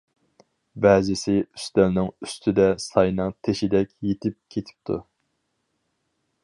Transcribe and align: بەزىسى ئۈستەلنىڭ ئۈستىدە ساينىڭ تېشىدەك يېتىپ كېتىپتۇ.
بەزىسى 0.85 1.35
ئۈستەلنىڭ 1.41 2.09
ئۈستىدە 2.27 2.67
ساينىڭ 2.87 3.31
تېشىدەك 3.49 3.93
يېتىپ 4.09 4.39
كېتىپتۇ. 4.55 4.99